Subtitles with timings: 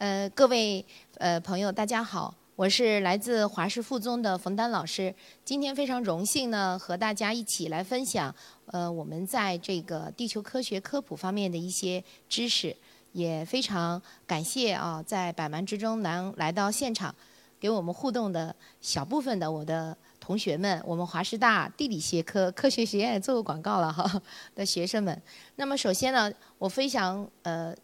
[0.00, 0.82] 呃，各位
[1.18, 5.14] 呃朋友，大家好，我是来自华师附中的冯丹老师。
[5.44, 8.34] 今天非常荣幸呢，和大家一起来分享
[8.64, 12.74] 呃我们在这个地球科学科普方面的一些知识，
[13.12, 17.14] 也非常感谢啊，在百忙之中能来到现场，
[17.60, 24.22] 给我们互动的小部分的我的同学们，我们华师大地理学科科学学院做过广告了哈
[24.56, 25.22] 的学生们。
[25.56, 27.76] 那么首先呢，我非常呃。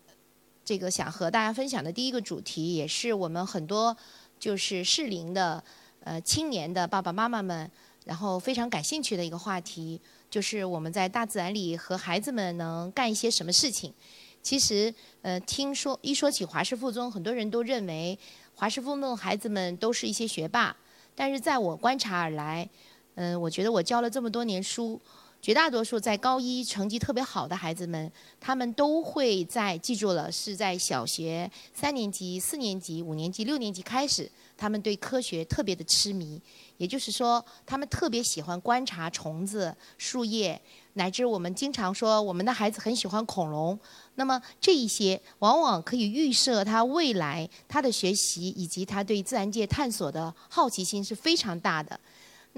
[0.67, 3.97] 这个想和大家分享的第一个主题，也是我们很多
[4.37, 5.62] 就是适龄的
[6.01, 7.70] 呃青年的爸爸妈妈们，
[8.05, 13.95] 然后非常感兴趣的一个话题，就是我们在大自然里和孩子们能干一些什么事情。
[14.42, 14.92] 其实
[15.23, 18.19] 呃，听说一说起华师附中，很多人都认为
[18.56, 20.77] 华师附中孩子们都是一些学霸，
[21.14, 22.69] 但是在我观察而来，
[23.14, 25.01] 嗯，我觉得我教了这么多年书。
[25.46, 28.10] 绝大多数在高一成绩特别好的孩子们，
[28.41, 36.42] 他们都会在记住了，是在小学三年级、四年级、五年级、六年级开始，他们对科学特别的痴迷。
[36.78, 40.61] 也就是说，他们特别喜欢观察虫子、树叶，
[40.94, 43.78] 乃至我们经常说我们的孩子很喜欢恐龙。
[44.16, 52.00] 那么这一些往往可以预设他未来他的学习以及他对自然界探索的好奇心是非常大的。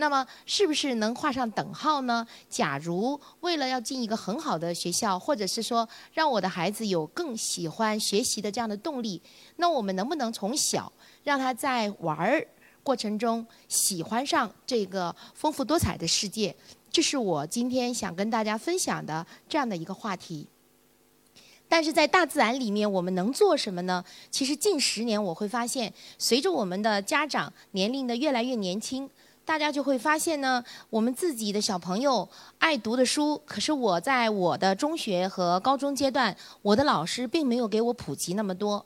[0.01, 2.25] 那么是不是能画上等号呢？
[2.49, 9.21] 假如为了要进一个很好的学校，或者是说让我的孩子有更喜欢学习的这样的动力，
[9.57, 10.93] 那我们能不能从小
[11.25, 12.47] 让他在玩儿
[12.85, 16.55] 过程中喜欢上这个丰富多彩的世界？
[16.93, 20.47] 这是我今天想跟大家分享的这样的一个话题。
[21.69, 24.05] 但是在大自然里面，我们能做什么呢？
[24.31, 29.11] 其实近十年我会发现，随着我们的家长年龄的越来越年轻。
[29.49, 38.85] 大家就会发现呢，我们自己的小朋友爱读的书，可是我在我的中学和高中阶段，我的老师并没有给我普及那么多。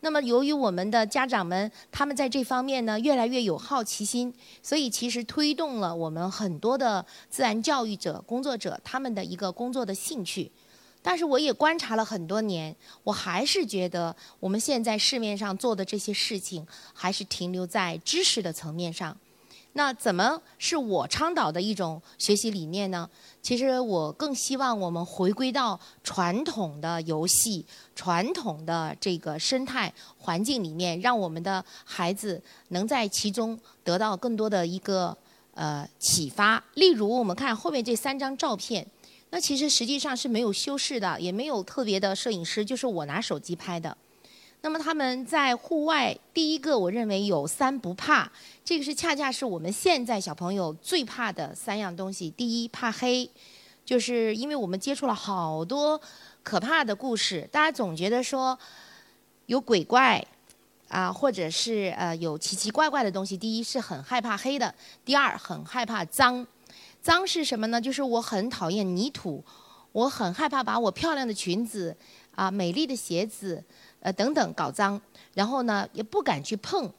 [0.00, 10.52] 那么，由于我们的家长们他们在这方面呢越来越有好奇心，所以其实推动了我们很多的自然教育者工作者他们的一个工作的兴趣。
[11.00, 19.16] 但是，我也观察了很多年，我还是觉得我们现在市面上做的这些事情，还是停留在知识的层面上。
[19.76, 23.10] 那怎么是我倡导的一种学习理念呢？
[23.42, 35.16] 其实我更希望我们回归到传统的游戏、传统的这个生态环境里面，让我们的孩子能在其中得到更多的一个
[35.54, 36.62] 呃启发。
[36.74, 38.86] 例如，我们看后面这三张照片，
[39.30, 43.96] 那其实实际上是没有修饰的，也没有特别的摄影师，就是我拿手机拍的。
[44.64, 48.32] 那么他们在户外，第一个我认为有三不怕，
[48.64, 52.30] 这个是恰恰是我们现在小朋友最怕的三样东西。
[52.30, 53.28] 第一，怕黑，
[53.84, 56.00] 就是因为我们接触了好多
[56.42, 58.58] 可怕的故事，大家总觉得说
[59.44, 60.26] 有鬼怪
[60.88, 63.36] 啊，或者是呃有奇奇怪怪的东西。
[63.36, 66.46] 第一是很害怕黑的，第二很害怕脏。
[67.02, 67.78] 脏是什么呢？
[67.78, 69.44] 就是我很讨厌泥土，
[69.92, 71.94] 我很害怕把我漂亮的裙子
[72.34, 73.62] 啊、美丽的鞋子。
[74.04, 75.00] 呃，等等，搞脏，
[75.32, 76.92] 然后呢，也不敢去碰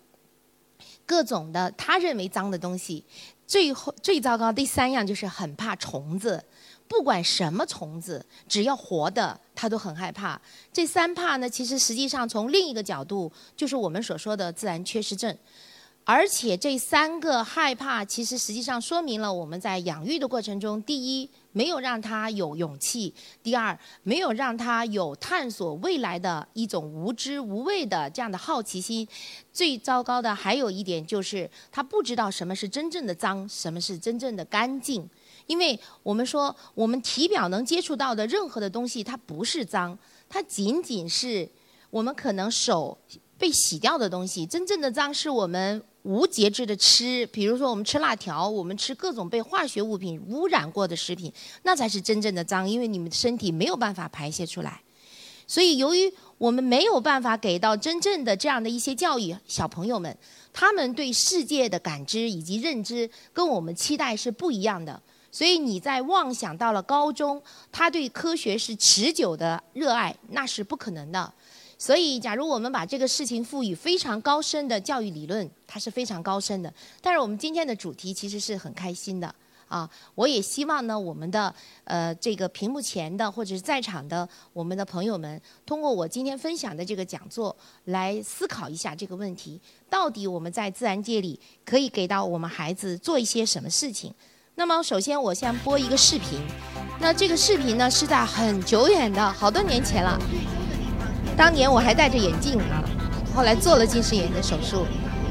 [1.06, 3.06] 各种的他认为脏的东西。
[3.46, 6.44] 最后最糟糕，第三样就是很怕虫子，
[6.88, 10.42] 不管什么虫子，只要活的，他都很害怕。
[10.74, 15.38] 这三怕呢，其实实际上从另一个角度，就是我们所说的自然缺失症。
[16.04, 29.08] 而且这三个害怕，其实实际上说明了我们在养育的过程中，第一没有让他有勇气；第二没有让他有探索未来的一种无知无畏的这样的好奇心。
[29.54, 35.10] 最糟糕的还有一点就是，他不知道什么是真正的脏，什么是真正的干净。
[35.48, 41.50] 因为我们说，我们体表能接触到的任何的东西，它不是脏，它仅仅是
[41.90, 42.98] 我们可能手
[43.38, 44.46] 被洗掉的东西。
[44.46, 45.82] 真正的脏是我们。
[46.06, 51.34] 无节制的吃，比如说我们吃辣条，我们吃各种被化学物品污染过的食品，
[51.64, 54.80] 那才是真正的脏，因为你们的身体没有办法排泄出来。
[55.48, 60.16] 所以，由于我们没有办法给到真正的这样的一些教育，小朋友们，
[60.54, 65.02] 他们对世界的感知以及认知跟我们期待是不一样的。
[65.32, 67.42] 所以，你在妄想到了高中，
[67.72, 71.34] 他对科学是持久的热爱，那是不可能的。
[71.86, 76.74] 所以，假如我们把这个事情赋予非常高深的教育理论，它是非常高深的。
[77.00, 79.36] 但是，我们今天的主题其实是很开心的
[79.68, 79.88] 啊！
[80.16, 81.54] 我也希望呢，我们的
[81.84, 94.12] 呃这个屏幕前的或者是在场的我们的朋友们，通过我今天分享的这个讲座，来思考一下这个问题：到底我们在自然界里可以给到我们孩子做一些什么事情？
[94.56, 96.40] 那么，首先我先播一个视频。
[97.00, 100.20] 那这个视频呢，是在很久远的好多年前了。
[101.38, 102.84] 当年我还戴着眼镜啊。
[103.36, 104.86] 后来做了近视眼的手术。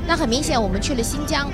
[0.06, 1.50] 那很明显，我们去了新疆。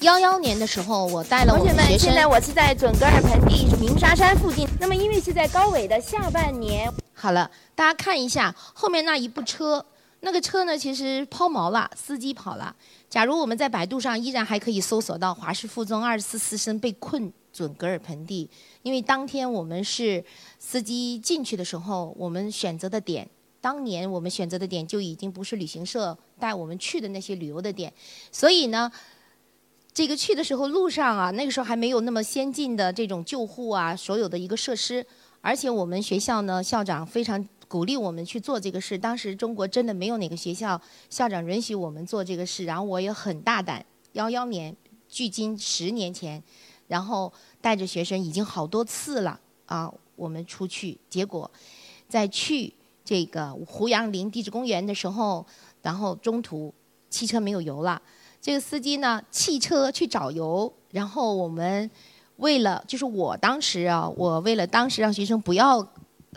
[0.00, 1.98] 幺幺年的时候，我带了我们学生。
[1.98, 4.66] 现在我是在准噶尔盆地鸣沙山附近。
[4.80, 6.92] 那么因为是在高纬的下半年。
[7.14, 9.86] 好了，大家看一下后面那一部车，
[10.18, 12.74] 那个车呢，其实抛锚了，司机跑了。
[13.12, 18.48] 假如我们在百度上依然还可以搜索到华师附中二十四师生被困准噶尔盆地，
[18.82, 20.24] 因为当天我们是
[20.58, 23.28] 司机进去的时候，我们选择的点，
[23.60, 27.92] 当年我们选择的点就已经不是旅行社带我们去的那些旅游的点，
[28.30, 28.90] 所以呢。
[29.94, 35.06] 这个去的时候路上啊，那个时候还没有那么先进的这种救护啊，所有的一个设施，
[35.42, 38.98] 而且我们学校呢，校长非常鼓励我们去做这个事。
[38.98, 40.78] 当时中国真的没有哪个学校
[41.08, 43.82] 校长允许我们做这个事，然后我也很大胆，
[44.12, 44.76] 幺幺年，
[45.08, 46.42] 距今十年前，
[46.88, 47.32] 然后
[47.62, 51.50] 带着学生已经好多次了啊，我们出去，结果
[52.10, 52.70] 在去
[53.02, 55.46] 这个胡杨林地质公园的时候，
[55.80, 56.74] 然后中途
[57.08, 58.02] 汽车没有油了。
[58.42, 61.90] 这个司机呢，汽车去找油，然后我们
[62.36, 65.82] 为了，就是我当时啊，我为了当时让学生不要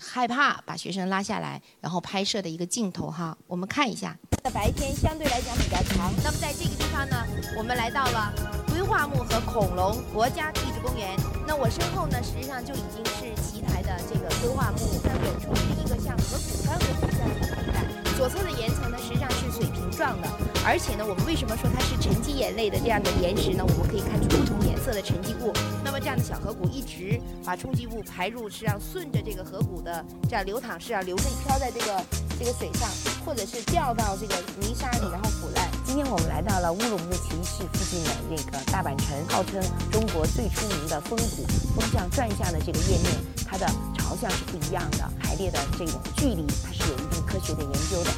[0.02, 4.18] 害怕，把学生拉下来，然后拍摄的一个镜头哈，我们看一下。
[4.54, 6.14] 白天相对来讲比较长。
[6.24, 7.26] 那么在这个地方呢，
[7.58, 8.34] 我们来到了
[8.68, 11.16] 规划木和恐龙国家地质公园。
[11.48, 17.85] 那我身后呢，实际上就已经是奇台的这个规划木，那远处是一个像河谷般的这样的，
[18.16, 20.28] 左侧的岩层呢，实际上是水平状的。
[20.66, 23.64] 而且呢，我们为什么说它是沉积岩类的这样的岩石呢？
[23.68, 25.52] 我们可以看出不同颜色的沉积物。
[25.84, 32.02] 那么这样的小河谷一直把冲击物排入，实际上顺着这个河谷的这样流淌，是要流着漂在这个
[32.40, 32.90] 这个水上，
[33.26, 35.70] 或者是掉到这个泥沙里，然后腐烂。
[35.84, 41.46] 今天我们来到了乌鲁木齐市附近的这个大阪城，号称中国最出名的风谷。
[41.76, 43.12] 风向转向的这个页面，
[43.46, 43.68] 它的
[43.98, 45.04] 朝向是不一样的，
[45.36, 48.12] 列的这种距离，它是有一定科学的研究的。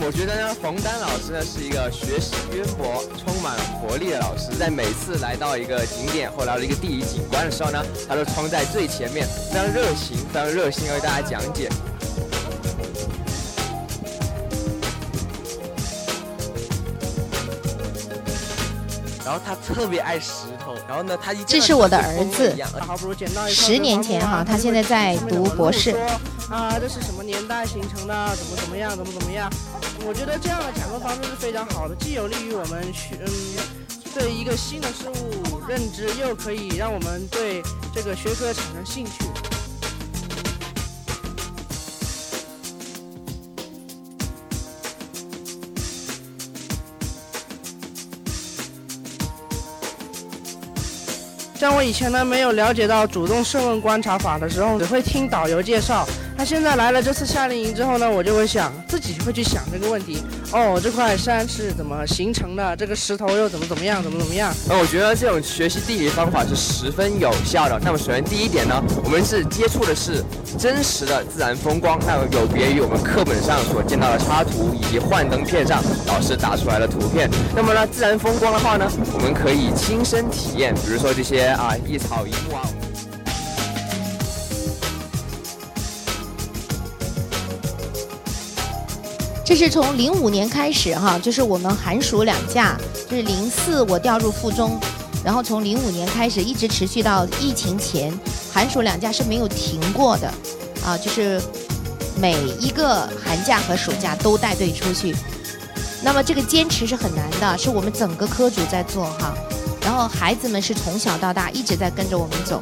[0.00, 3.04] 我觉得呢，冯丹老师呢是一个学识渊博、
[3.38, 4.50] 充满活力的老师。
[4.58, 11.68] 在每次来到一个景点或来到一个地理景观的时候呢，他都冲在最前面，非常热情、非常热心为大家讲解。
[19.24, 22.52] 然后他特别爱石头，然后呢，他一这是我的儿子，
[23.48, 25.94] 十年前哈，他现在在读博士。
[26.50, 28.34] 啊，这是什么年代形成的？
[28.34, 28.96] 怎么怎么样？
[28.96, 29.48] 怎么怎么样？
[30.06, 33.32] 我觉得这样的讲课方式是非常好的，既有利于我们学嗯
[34.14, 37.62] 对一个新的事物认知，又可以让我们对
[37.94, 39.12] 这个学科产生兴趣。
[51.54, 56.06] 像我以前呢，没有了解到主动设问观察法的时候，只会听导游介绍。
[56.38, 60.22] 那现在来了这次夏令营之后呢，我就会想自己会去想这个问题。
[60.52, 62.76] 哦，这块山是怎么形成的？
[62.76, 64.00] 这个石头又怎么怎么样？
[64.00, 64.54] 怎么怎么样？
[64.68, 67.76] 那我觉得这种学习地理方法是十分有效的。
[67.82, 70.22] 那么首先第一点呢，我们是接触的是
[70.56, 77.28] 真实的自然风光，那有别于我们课本上所见到的插图以及幻灯片上老师打出来的图片。
[77.52, 82.62] 那么呢，自然风光的话呢，我们可以亲身体验，比如说这些啊一草一木啊。
[89.48, 92.78] 这是从零五年开始哈，就是我们寒暑两假，
[93.08, 94.78] 就是零四我调入附中，
[95.24, 98.12] 然后从零五年开始一直持续到疫情前，
[98.52, 100.30] 寒暑两假是没有停过的，
[100.84, 101.40] 啊，就是
[102.20, 105.16] 每一个寒假和暑假都带队出去。
[106.02, 109.34] 那么这个坚持是很难的，是我们整个科组在做哈，
[109.80, 112.60] 然后孩子们是从小到大一直在跟着我们走。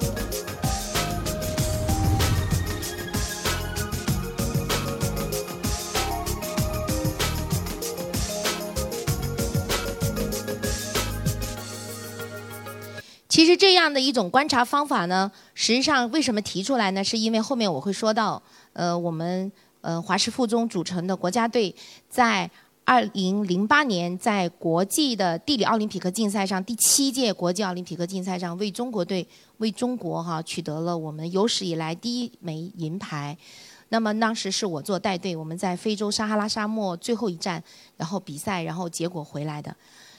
[13.57, 17.03] 这样的一种观察方法呢，实际上为什么提出来呢？
[17.03, 21.75] 是因为后面我会说到，呃，我们呃华师附中组成的国家队，
[22.09, 22.51] 在
[22.85, 29.27] 二零零八年在国际的地理奥林匹克竞赛上，第七届国际奥林匹克竞赛上，为中国队
[29.59, 33.37] 为中国哈取得了我们有史以来第一枚银牌。
[33.89, 37.63] 那么当时是我做带队，我们在非洲撒哈拉沙漠最后一站，
[37.97, 39.75] 然后比赛，然后结果回来的。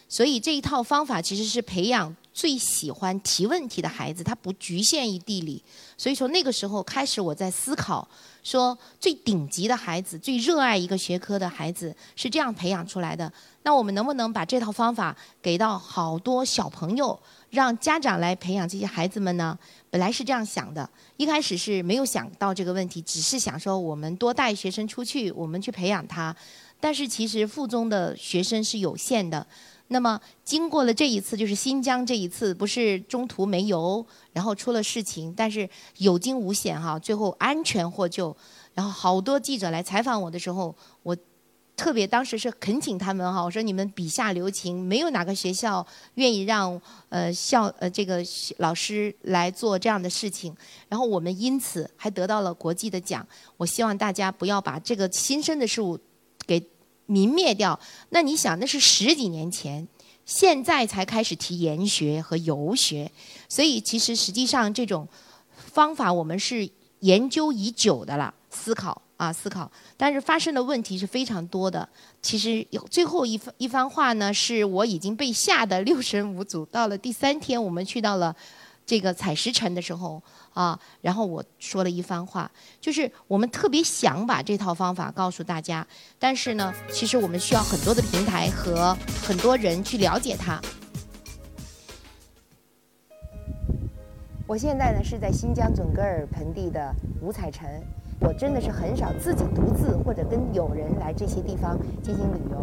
[0.10, 5.63] 所以这一套方法其实是培养最喜欢提问题的孩子，他不局限于地理。
[5.98, 8.08] 所以说那个时候开始，我在思考，
[8.44, 13.34] 说最顶级的孩子、最热爱一个学科的孩子是这样培养出来的。
[13.63, 19.58] 那我们能不能把这套方法给到好多小朋友，让家长来培养这些孩子们呢？
[19.89, 26.36] 本来是这样想的，一开始是没有想到这个问题，只是想说我们多带学生出去，我们去培养他。
[26.79, 29.48] 但是其实附中的学生是有限的。
[29.89, 38.36] 那么经过了这一次，就是新疆这一次，不是中途没油，然后出了事情，但是有惊无险哈，最后安全获救。
[38.74, 41.15] 然后好多记者来采访我的时候，我
[41.77, 48.22] 特别当时是恳请他们哈，我说你们笔下留情，没有哪个学校愿意让呃校呃这个
[48.58, 50.53] 老师来做这样的事情。
[50.89, 53.25] 然后我们因此还得到了国际的奖。
[53.56, 55.98] 我希望大家不要把这个新生的事物
[56.46, 56.62] 给。
[57.08, 59.88] 泯灭掉，那你想，那是十几年前，
[60.26, 63.12] 现在才开始提研学和游学，
[63.48, 65.08] 所以其实实际上这种
[65.56, 71.88] 方法我们是研究已久的了，思考啊思考，但是发生的问题是非常多的。
[72.22, 76.66] 其实有最后一番一番话呢，是我已经被吓得六神无主。
[76.66, 78.36] 到了第三天，我们去到了
[78.88, 80.20] 这个采石城的时候。
[80.53, 82.50] 啊，然后我说了一番话，
[82.82, 85.86] 就是我们特别想把这套方法告诉大家，
[86.17, 90.60] 但是呢，其实我们需要很多的平台和很多人去了解它。
[94.48, 96.91] 我现在呢是在新疆准格尔盆地的
[97.22, 97.70] 五彩城，
[98.20, 102.58] 我真的是很少自己独自或者跟友人来这些地方进行旅游，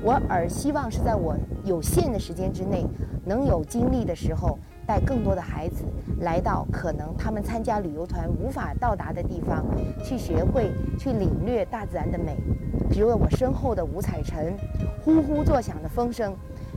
[0.00, 2.86] 我而希望是在我有限的时间之内，
[3.24, 4.56] 能有精力的时候。
[4.86, 5.84] 带更多的孩子
[6.20, 9.64] 来到可能他们参加旅游团无法到达的地方，
[10.04, 12.36] 去学会去领略大自然的美。
[12.88, 14.38] 比如我身后的五彩城，
[15.04, 16.34] 呼呼作响的风声，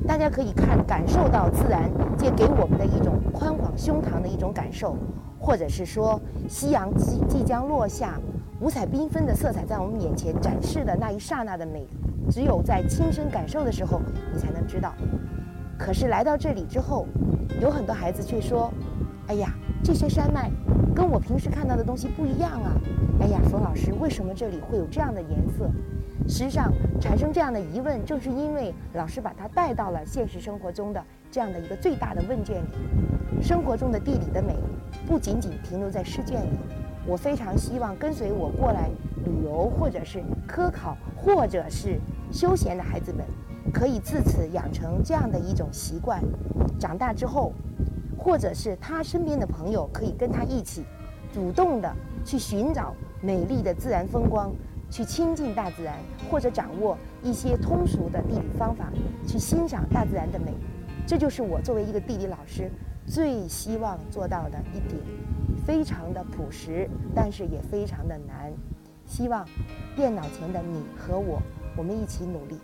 [0.08, 4.98] 大家可以看感受到自然界给我们的一种宽广胸膛的一种感受，
[5.40, 8.20] 或者是说夕阳即即将落下，
[8.60, 11.86] 五彩缤纷的色彩在我们眼前展示的那一刹那的美，
[12.32, 14.02] 只有在亲身感受的时候，
[14.34, 14.94] 你才能知道。
[15.80, 17.08] 可是来到这里之后，
[17.62, 18.70] 有很多孩子却说
[19.28, 20.52] ：“哎呀，这些山脉
[20.94, 22.76] 跟我平时看到的东西不一样啊！
[23.22, 25.72] 哎呀，冯老师，为什么这里会有这样的颜色？”
[26.28, 33.42] 实际上，产生这样的疑问，正是因为老师把它带到了现实生活中的这样的一个最大的问卷里。
[33.42, 34.58] 生活中的地理的美，
[35.08, 36.60] 不仅仅停留在试卷里。
[37.08, 38.90] 我非常希望跟随我过来
[39.26, 41.98] 旅游，或者是科考，或者是
[42.32, 43.26] 休闲的孩子们。
[43.72, 46.24] 可以自此养成这样的一种习惯，
[46.80, 47.54] 长大之后，
[48.18, 50.84] 或者是他身边的朋友可以跟他一起，
[51.34, 51.94] 主动的
[52.26, 54.52] 去寻找美丽的自然风光，
[54.90, 55.96] 去亲近大自然，
[56.30, 58.92] 或者掌握一些通俗的地理方法，
[59.28, 60.54] 去欣赏大自然的美。
[61.08, 62.70] 这就是我作为一个地理老师
[63.06, 65.02] 最希望做到的一点，
[65.66, 68.52] 非常的朴实，但是也非常的难。
[69.06, 69.44] 希望
[69.96, 71.42] 电脑前的你和我，
[71.76, 72.60] 我们一起努力。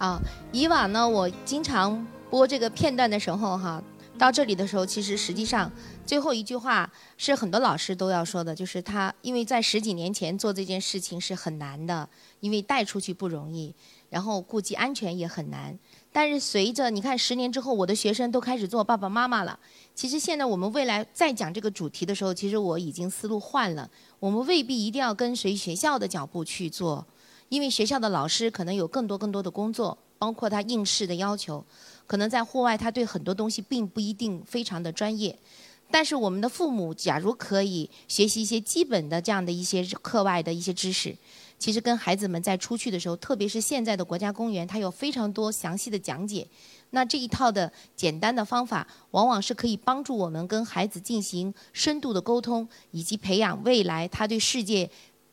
[0.00, 0.18] 啊，
[0.50, 3.82] 以往呢，我经常播这个片段的时候，哈，
[4.18, 5.70] 到这里的时候，其实实际上
[6.06, 12.08] 最后一句话是很多老师都要说的，就是他因为在十几年前做这件事情是很难的，
[12.40, 13.74] 因为带出去不容易，
[14.08, 15.78] 然后顾及安全也很难。
[16.10, 19.58] 但是随着你看十年之后，我的学生都开始做爸爸妈妈了。
[19.94, 27.06] 其实现在我们未来再讲这个主题的时候，其实我已经思路换了，我们未必一定要跟随学校的脚步去做。
[27.50, 31.64] 因为学校的老师可能有更多更多的工作，包括他应试的要求，
[32.06, 35.36] 可能在户外他对很多东西并不一定非常的专业。
[35.90, 41.16] 但是我们的父母假如可以学习一些基本的这样的一些课外的一些知识，
[41.58, 46.46] 其实跟孩子们在出去的时候，特别是现在的国家公园，它有非常多详细的讲解。
[46.90, 54.88] 那这一套的简单的方法，往往是可以帮助我们跟孩子进行深度的沟通，以及培养未来他对世界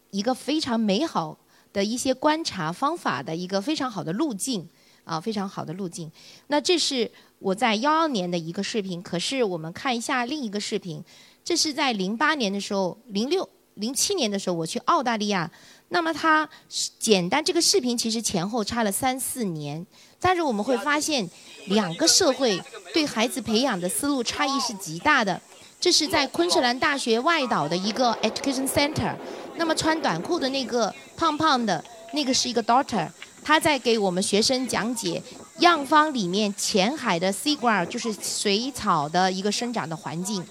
[0.09, 1.37] 一个非常美好。
[1.77, 4.67] 的一些观察方法的一个非常好的路径
[5.03, 6.11] 啊，非常好的路径。
[6.47, 11.03] 那这是我在幺二年的一个视频，可是我们看一下另一个视频，
[11.45, 15.51] 这是在零八年的时候，零六零七年的时候我去澳大利亚。
[15.89, 16.49] 那么它
[16.97, 19.85] 简单这个视频其实前后差了三四年，
[20.19, 21.29] 但是我们会发现
[21.67, 22.59] 两个社会
[22.91, 25.39] 对孩子培养的思路差异是极大的。
[25.79, 29.13] 这是在昆士兰大学外岛的一个 education center。
[29.55, 33.07] 那么穿短裤的那个胖胖的那个是一个 daughter，
[33.43, 35.21] 他在给我们学生讲解
[35.59, 40.43] 样方里面浅海的 sea grass，就是水草的一个生长的环境，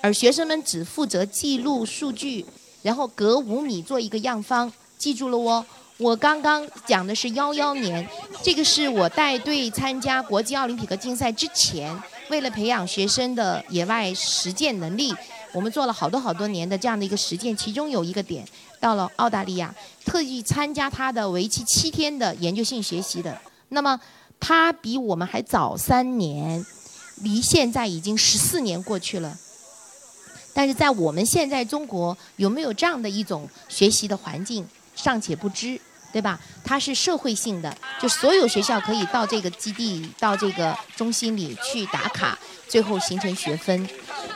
[0.00, 2.44] 而学生们只负责记录数据，
[2.82, 5.64] 然后隔五米做一个样方，记住了哦。
[5.98, 8.08] 我刚刚讲的是幺幺年，
[8.42, 11.92] 这个是我带队参加国际奥林匹克竞赛之前，
[12.30, 15.14] 为了培养学生的野外实践能力，
[15.52, 17.56] 我们做了好多好多年的这样的一个实践。
[17.56, 18.46] 其中有一个点，
[18.78, 23.40] 到了澳大利亚，特意参加他的为期七天的研究性学习的。
[23.70, 23.98] 那么
[24.38, 26.64] 他比我们还早三年，
[27.22, 29.36] 离现在已经十四年过去了。
[30.54, 35.80] 但是在我们现在中国有没有这样的一种学习的环境，尚且不知。
[36.12, 36.38] 对吧？
[36.64, 43.88] 它是社会性的，就所有学校可以到这个基地、到这个中心里去打卡，最后形成学分。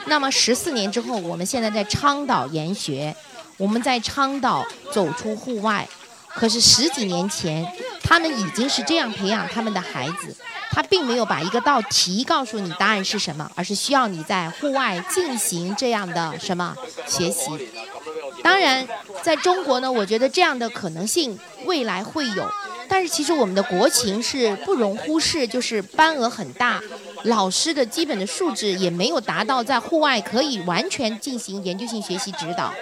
[0.05, 3.15] 那么十四年之后，我们现在在倡导研学，
[3.57, 5.87] 我们在倡导走出户外。
[6.35, 7.63] 可是十几年前，
[8.01, 10.35] 他们已经是这样培养他们的孩子，
[10.71, 16.75] 他并没有把一个道题告诉你答案是什么，而是需要你在户外进行这样的什么
[17.05, 17.51] 学习。
[18.43, 18.85] 当然，
[19.21, 22.45] 在中国呢，我觉得这样的可能性未来会有，
[22.89, 26.81] 但是其实我们的国情是不容忽视，就是班额很大，
[27.23, 32.73] 老师的基本的素质也没有达到在户外可以完全进行研究性学习指导。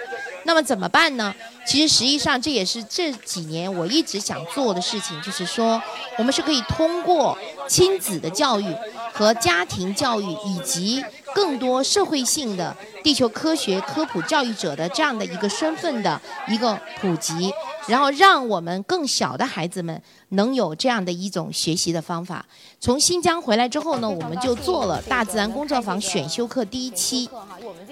[0.44, 1.32] 那么怎么办呢？
[1.64, 5.80] 其实实际上这也是这几年我一直想做的事情，就是说
[6.18, 7.38] 我们是可以通过
[7.68, 8.66] 亲子的教育
[9.12, 11.04] 和家庭教育以及。
[11.34, 17.52] 更多社会性的地球科学科普教育者的这样的一个身份的一个普及，
[17.86, 22.44] 然后让我们更小的孩子们能有这样的一种学习的方法。
[22.80, 27.28] 从新疆回来之后呢，我们就做了大自然工作坊选修课第一期。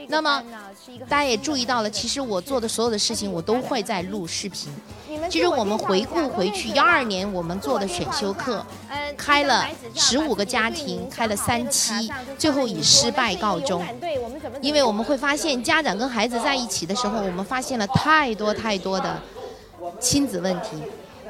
[0.09, 0.43] 那么
[1.09, 4.71] 大家也注意到了，其实我做的所有的事情，我都会在录视频。
[5.29, 8.65] 其实我们回顾回去，幺二年我们做的选修课，
[9.17, 13.85] 开了十五个家庭，开了三期，最后以失败告终。
[14.61, 19.21] 因为我们会发现，家长跟孩子在一起的时候，我们发现了太多太多的
[19.99, 20.71] 亲子问题。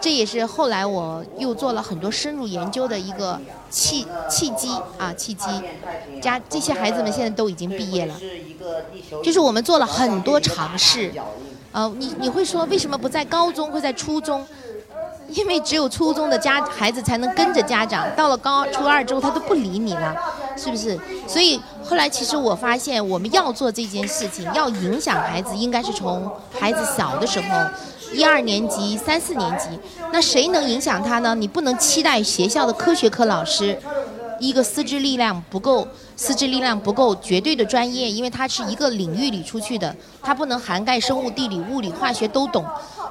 [0.01, 5.47] 这也是后来我又做了很多深入研究的一个契契机啊契机。
[6.23, 8.15] 家这些孩子们现在都已经毕业了，
[9.23, 11.13] 就是我们做了很多尝试。
[11.73, 14.47] 呃，你你会说为什么不在高中，会在初中？
[15.29, 20.13] 因为只有初中的家孩子才能跟着家长，到了高初二之后他都不理你了，
[20.57, 20.99] 是不是？
[21.29, 26.29] 所以后来其实我发现，我们要做这件事情，要影响孩子，应该是从
[26.59, 27.47] 孩子小的时候，
[28.13, 29.69] 一二年级、三四年级。
[30.13, 31.33] 那谁能影响他呢？
[31.37, 33.79] 你不能期待学校的科学课老师。
[34.41, 42.65] 一个师资力量不够，师资力量不够绝对的专业，因为它是一个领域里出去的，它不能涵盖生物、地理、物理、化学都懂。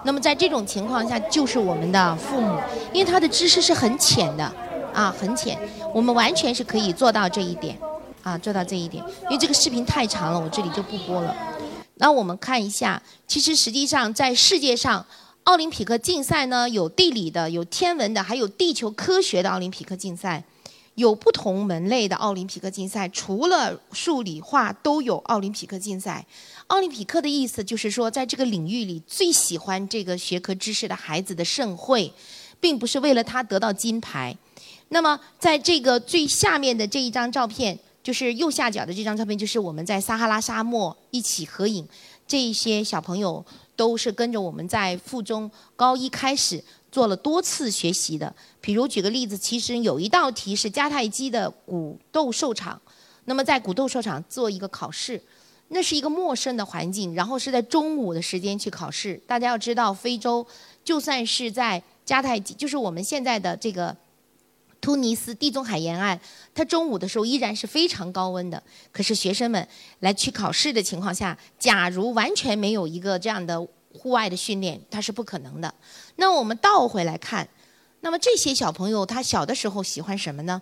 [0.03, 2.59] 那么在这种情况下，就是我们的父母，
[2.91, 4.43] 因为他的知识是很浅的，
[4.93, 5.57] 啊，很浅，
[5.93, 7.77] 我们完全是可以做到这一点，
[8.23, 9.03] 啊，做到这一点。
[9.23, 11.35] 因为这个视频太长了，我这里就不播了。
[11.95, 15.05] 那我们看一下，其实实际上在世界上，
[15.43, 20.43] 奥林匹克竞赛呢，有地理的，有天文的，还有地球科学的奥林匹克竞赛。
[20.99, 26.25] 有不同门类的奥林匹克竞赛，除了数理化都有奥林匹克竞赛。
[26.67, 32.11] 奥林匹克的意思就是说，在这个领域里最喜欢这个学科知识的孩子的盛会，
[32.59, 34.37] 并不是为了他得到金牌。
[34.89, 41.87] 那么，在这个最下面的这一张照片，就是右下角的这张照片，就是我们在撒哈拉沙漠一起合影。
[42.27, 43.43] 这些小朋友
[43.75, 46.63] 都是跟着我们在附中高一开始。
[46.91, 52.81] 做了多次学习的，比如举个例子，其实有一道题是迦太基的古斗兽场，
[53.25, 55.21] 那么在古斗兽场做一个考试，
[55.67, 59.21] 那是一个陌生的环境，然后是在中午的时间去考试。
[59.27, 60.45] 大家要知道，非洲
[60.83, 63.95] 就算是在迦太基，就是我们现在的这个
[64.81, 66.19] 突尼斯地中海沿岸，
[66.55, 68.61] 它中午的时候依然是非常高温的。
[68.91, 69.67] 可是学生们
[69.99, 73.67] 来去考试的情况下，假如完全没有一个这样的。
[73.91, 75.73] 户外的训练，它是不可能的。
[76.19, 77.47] 那我们倒回来看，
[78.01, 80.61] 那么这些小朋友他小的时候喜欢什么呢？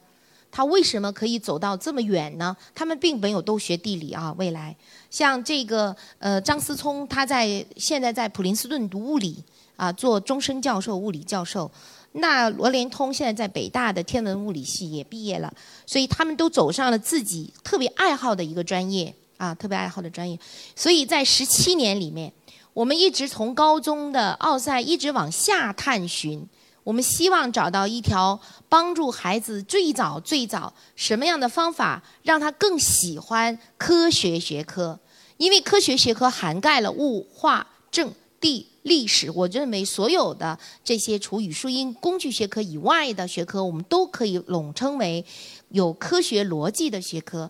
[0.51, 2.55] 他为什么可以走到这么远呢？
[2.75, 4.33] 他们并没有都学地理啊。
[4.37, 4.75] 未来
[5.09, 9.43] 像这个呃张思聪，他在现在在普林斯顿读物理
[9.75, 11.69] 啊，做终身教授、物理教授。
[12.11, 15.51] 那罗连通现在在北大的天文物理系也毕业了，
[15.87, 20.39] 所以他们都走上了自己特别爱好的一个专业啊，特别爱好的专业。
[20.75, 22.31] 所以在十七年里面。
[22.77, 26.47] 我们一直从高中的奥赛一直往下探寻，
[26.83, 34.99] 我们希望找到一条帮助孩子最早最早什么样的方法，让他更喜欢科学学科。
[35.37, 45.25] 因为科学学科涵盖了物化政地历史，我认为所有的这些除语数英工具学科以外的学科，我们都可以拢称为
[45.69, 47.49] 有科学逻辑的学科。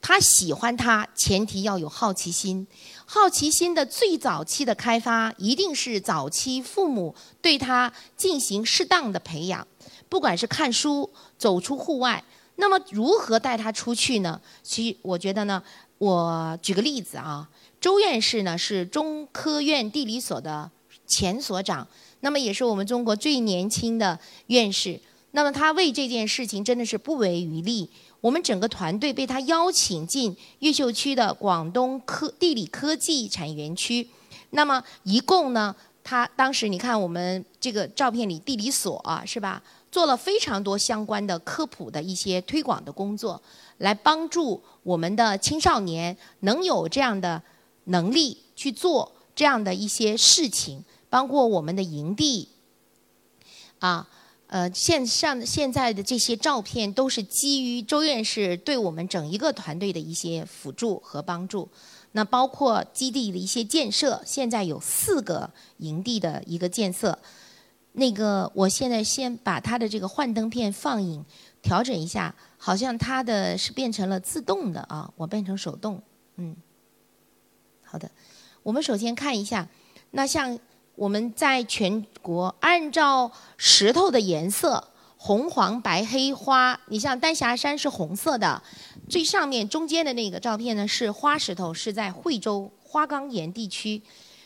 [0.00, 2.66] 他喜欢他，前提要有好奇心。
[3.04, 9.66] 好奇心的最早期的开发，一定是早期父母对他进行适当的培养，
[10.08, 12.22] 不管是看书、走出户外。
[12.56, 14.40] 那么如何带他出去呢？
[14.62, 15.62] 其我觉得呢，
[15.98, 17.48] 我举个例子啊，
[17.80, 20.70] 周院士呢是中科院地理所的
[21.06, 21.86] 前所长，
[22.20, 25.00] 那么也是我们中国最年轻的院士。
[25.32, 27.90] 那么他为这件事情真的是不遗余力。
[28.26, 34.08] 我们整个团队被他邀请进越秀区的广东科地理科技产业园区。
[34.50, 39.62] 那么一共呢，他当时你看我们这个照片里地理所，是吧？
[39.92, 43.40] 做了非常多相关的科普的一些推广的工作，
[43.78, 47.40] 来帮助我们的青少年能有这样的
[47.84, 52.48] 能力去做这样的一些事情，包括我们的营地
[53.78, 54.08] 啊。
[54.48, 61.68] 呃，线上现在的这些照片都是基于周院士对我们整一个团队的一些辅助和帮助。
[62.12, 67.18] 那包括基地的一些建设，现在有四个营地的一个建设。
[67.92, 71.24] 那个，我现在先把它的这个幻灯片放映
[71.60, 76.00] 调整一下，好像它的是变成了自动的啊，我变成手动。
[76.36, 76.54] 嗯，
[77.82, 78.08] 好的，
[78.62, 79.68] 我们首先看一下，
[80.12, 80.56] 那像。
[80.96, 84.82] 我们在全国按照石头的颜色，
[85.18, 86.80] 红、黄、白、黑、花。
[86.88, 88.62] 你像丹霞山是红色的，
[89.06, 94.00] 最上面中间的那个照片呢是花石头，是在惠州花岗岩地区，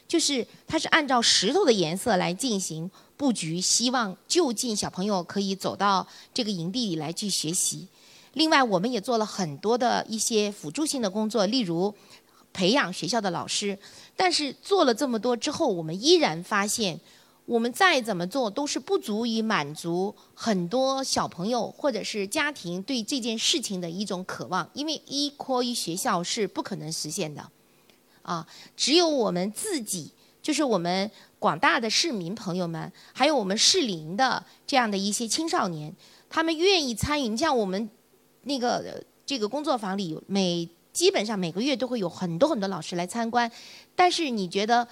[0.09, 7.87] 就是它是按照石头的颜色来进行布局，希望就近小朋友可以走到这个营地里来去学习。
[8.33, 11.95] 另外，我们也做了很多的一些辅助性的工作，例如。
[12.53, 13.79] 培养学校的老师，
[14.17, 17.01] 但是做了这么多之后，我们依然发现，
[17.47, 27.49] 我们再怎么做都是不足以满足很多小朋友或者是家庭对这件事情的一种渴望，因为一扩一学校是不可能实现的，
[28.23, 35.95] 啊，只有我们自己，就是我们广大的市民朋友们，还有我们适龄的这样的一些青少年，
[36.29, 37.29] 他们愿意参与。
[37.29, 37.89] 你像我们
[38.43, 40.69] 那个这个工作坊里每。
[40.93, 43.51] 基本上每个月都会有很多很多老师来参观，
[43.95, 44.87] 但是你觉得，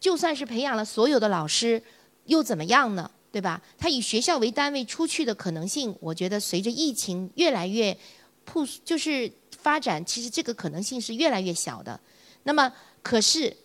[0.00, 1.82] 就算是培养了所有的老师，
[2.26, 3.10] 又怎么样呢？
[3.30, 3.60] 对吧？
[3.76, 7.96] 他以学校为单位出去的可能性，我觉得随着疫情越来越
[8.44, 11.98] 铺，就是发展，其实这个可能性是越来越小的。
[12.44, 13.56] 那么，可是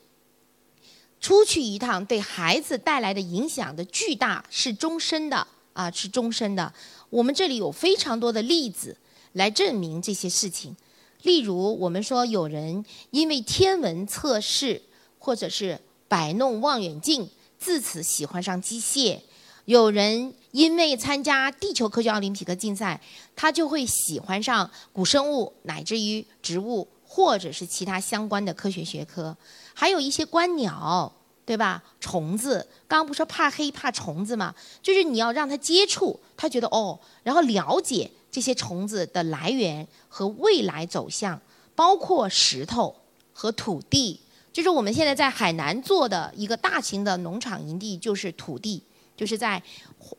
[1.22, 6.74] 出去一趟对孩子带来的影响的巨大是终身的啊，是终身的。
[7.12, 8.98] 我们这里有非常多的例子
[9.34, 10.76] 来证明这些事情。
[11.24, 14.82] 例如，我们说有人因为天文测试
[15.18, 19.20] 或者是摆弄望远镜，自此喜欢上机械；
[19.66, 23.02] 有人因为参加地球科学奥林匹克竞赛，
[23.36, 29.36] 他就会喜欢上古生物，乃至于植物或者是其他相关的科学学科。
[29.74, 31.12] 还有一些观鸟，
[31.46, 31.84] 对吧？
[32.00, 34.56] 虫子，刚刚不说怕黑怕虫子吗？
[34.82, 38.10] 就是你要让他接触，他觉得哦，然后了解。
[38.32, 41.40] 这些虫子的来源和未来走向，
[41.76, 42.96] 包括石头
[43.34, 44.20] 和土地，
[44.54, 48.84] 就是我们现在在海南做的一个大型的农场营地，就是土地，
[49.16, 49.62] 就是在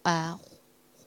[0.03, 0.39] 呃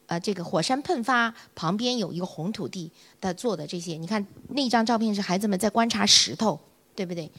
[0.06, 3.96] 呃这个火山喷发旁边有一个红土地的做的这些。
[3.96, 6.60] 你看那张照片是孩子们在观察石头，
[6.96, 7.30] 对不对？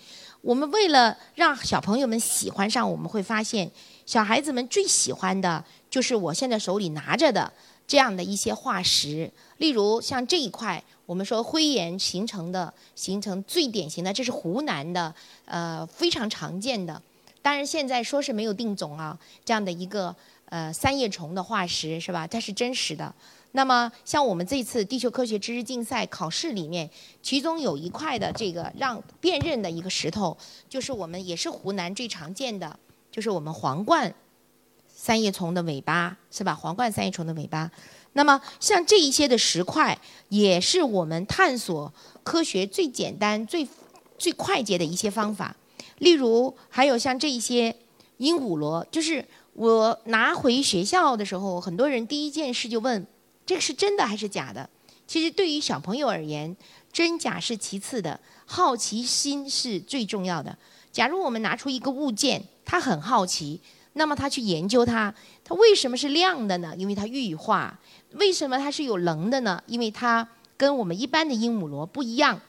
[0.42, 3.70] 我们为了让小朋友们喜欢上，我们会发现
[4.04, 7.50] 小孩子们最喜欢的就是我现在手里拿着的。
[7.86, 17.00] 这样的一些化石，例如像这一块，我们说灰岩形成的，形成最典型的，这是湖南的，呃，非常常见的。
[17.42, 20.14] 当然现在说是没有定种啊，这样的一个
[20.46, 22.26] 呃三叶虫的化石是吧？
[22.26, 23.14] 它是真实的。
[23.52, 26.88] 那么像我们这次地球科学知识竞赛考试里面，
[27.22, 30.36] 其中有一块的这个让辨认的一个石头，
[30.68, 32.78] 就是我们也是湖南最常见的，
[33.12, 34.12] 就是我们皇冠。
[35.04, 36.54] 三叶虫的尾巴是吧？
[36.54, 37.70] 皇冠三叶虫的尾巴。
[38.14, 43.68] 那么像这一些的石块，也是我们探索科学最简单、最
[44.16, 45.54] 最快捷的一些方法。
[45.98, 47.76] 例如，还有像这一些
[48.16, 53.06] 鹦鹉螺，就是我拿回学校的时候，很多人第一件事就问：
[53.44, 54.70] 这个是真的还是假的？
[55.06, 56.56] 其实对于小朋友而言，
[56.90, 60.56] 真假是其次的，好奇心是最重要的。
[60.90, 63.60] 假如我们拿出一个物件，他很好奇。
[63.94, 66.74] 那么他去研究它，它为什么是亮的呢？
[66.76, 67.78] 因为它玉化。
[68.14, 69.60] 为什么它是有棱的呢？
[69.66, 72.40] 因为它跟我们一般的鹦鹉螺不一样，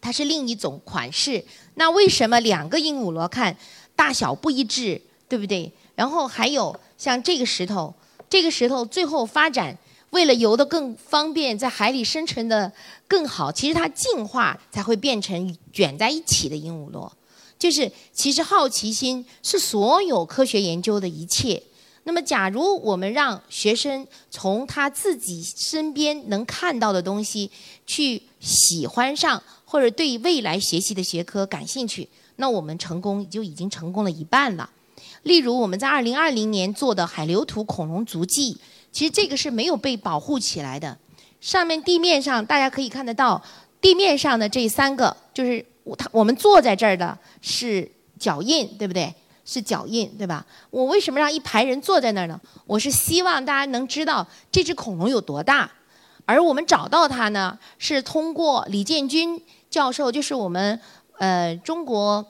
[0.00, 1.44] 它是另一种款式。
[1.74, 3.56] 那为什么两个鹦鹉螺看
[3.94, 5.72] 大小不一致，对不对？
[5.94, 7.94] 然后还有像这个石头，
[8.28, 9.76] 这个石头最后发展
[10.10, 12.70] 为了游得更方便，在海里生存的
[13.08, 17.10] 更好，其实它进化才会变成卷在一起的鹦鹉螺。
[17.58, 21.62] 就是其实好奇心是所有科学研究的一切。
[22.04, 27.50] 那么，假如我们让学生从他自己身边能看到的东西
[27.84, 34.70] 去喜欢上，或者对未来学习的学科感兴趣，那我们成功就已经成功了一半了。
[35.24, 38.56] 例如，我们在二零二零年做的海流图恐龙足迹，
[38.92, 40.96] 其实这个是没有被保护起来的。
[41.40, 43.42] 上面地面上大家可以看得到，
[43.86, 49.14] 地面上的这三个就是我他我们坐在这儿的是脚印，对不对？
[49.44, 50.44] 是脚印，对吧？
[50.70, 52.40] 我为什么让一排人坐在那儿呢？
[52.66, 55.70] 我是希望大家能知道这只恐龙有多大。
[56.24, 60.80] 而我们找到它呢，是通过李建军教授，就是我们
[61.18, 62.26] 呃中国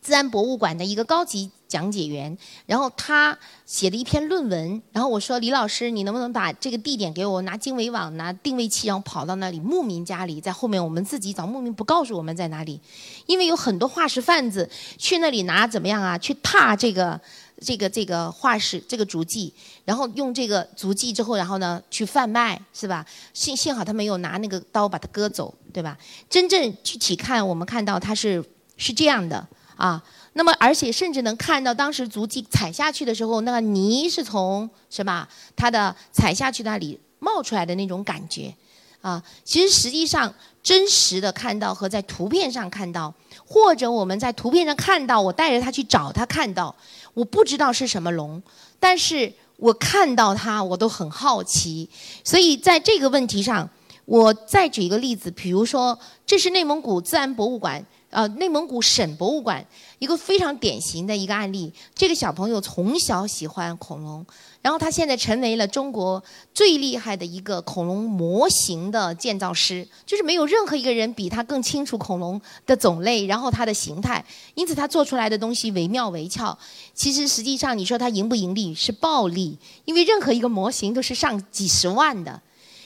[0.00, 1.52] 自然博物馆的一个高级。
[1.66, 12.80] 讲解员，然后他写了一篇论文，然后我说李老师，你能不能把这个地点给我，拿经纬网，拿定位器，然后跑到那里牧民家里，在后面我们自己找牧民，不告诉我们在哪里，
[13.26, 16.16] 因为有很多化石贩子去那里拿怎么样啊？
[16.18, 17.20] 去踏这个
[17.60, 19.52] 这个这个化石这个足迹，
[19.84, 23.04] 然后用这个足迹之后，然后呢去贩卖，是吧？
[23.32, 25.96] 幸幸好他没有拿那个刀把它割走，对吧？
[26.28, 28.44] 真正具体看，我们看到它是
[28.76, 29.46] 是这样的
[29.76, 30.02] 啊。
[30.36, 35.26] 那么，而且甚至能看到当时足迹踩下去的时候，那个泥是从什么？
[35.54, 38.52] 它的踩下去那里冒出来的那种感觉，
[39.00, 43.14] 啊，其实实际上真实的看到和在图片上看到，
[43.46, 46.74] 或者我们在图片上看到，我带着他去找他看到，
[47.14, 48.42] 我不知道是什么龙，
[48.80, 51.88] 但是我看到它，我都很好奇。
[52.24, 53.70] 所以在这个问题上，
[54.04, 57.86] 我再举一个例子，比如说，这是内蒙古自然博物馆。
[58.14, 59.66] 呃，内蒙古省博物馆
[59.98, 64.24] 一个非常典型的一个案例，这个小朋友从小喜欢恐龙，
[64.62, 66.22] 然后他现在成为了中国
[66.54, 74.24] 最厉害的一个恐龙模型的建造师，就是没有任何一个人比他更清楚恐龙的种类，然后它的形态，
[74.54, 76.56] 因此他做出来的东西惟妙惟肖。
[76.94, 82.40] 其实实际上你说他盈不盈利是暴利，因为任何一个模型都是上几十万的。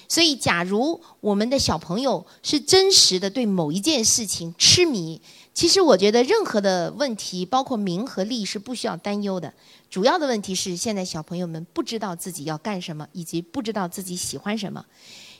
[0.08, 5.20] 所以，假如我们的小朋友是真实的对某一件事情痴迷，
[5.52, 9.52] 其实我觉得任何的问题，包括名和利，是不需要担忧的。
[9.90, 14.82] 主要的问题是，现在小朋友们不知道自己要干什么，以及不知道自己喜欢什么。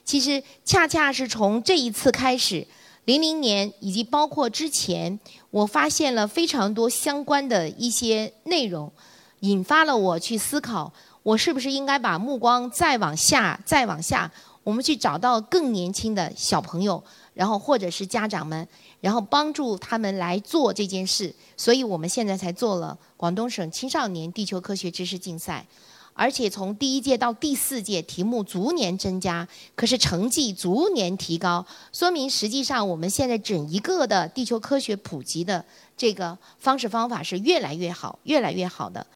[0.05, 2.67] 其实，恰恰是从这一次开始，
[3.07, 5.19] 零零年以及包括之前，
[5.51, 8.93] 我发现了非常多相关的一些内容，
[9.41, 14.31] 引发了我去思考：我是不是应该把目光再往下，再往下。
[14.69, 17.03] 我们去找到更年轻的小朋友，
[17.33, 18.69] 然后或者是家长们，
[19.01, 21.35] 然后帮助他们来做这件事。
[21.57, 25.67] 所以我们现在才做了广东省青少年地球科学知识竞赛，
[26.13, 35.65] 而且从第一届到第四届，题目逐年增加，可是成绩逐年提高，说明实际上我们现在整一个的地球科学普及的
[35.97, 39.07] 这个方式方法是越来越好，越来越好的。